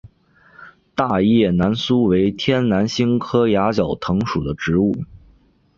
[0.95, 4.95] 大叶南苏为天南星科崖角藤属的植物。